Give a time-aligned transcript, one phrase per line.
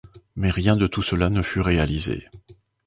[0.35, 2.27] Mais rien de tout cela ne fut réalisé.